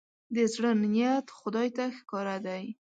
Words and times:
د 0.35 0.37
زړه 0.53 0.71
نيت 0.93 1.25
خدای 1.39 1.67
ته 1.77 1.83
ښکاره 1.97 2.37
دی. 2.45 2.63